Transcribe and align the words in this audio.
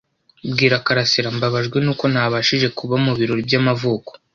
Bwira 0.51 0.83
karasira 0.85 1.27
Mbabajwe 1.37 1.77
nuko 1.83 2.03
ntabashije 2.11 2.67
kuba 2.77 2.95
mubirori 3.03 3.41
by'amavuko. 3.47 4.11